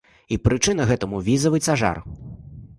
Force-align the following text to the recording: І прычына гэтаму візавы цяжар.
І 0.35 0.39
прычына 0.47 0.87
гэтаму 0.93 1.21
візавы 1.29 1.63
цяжар. 1.67 1.97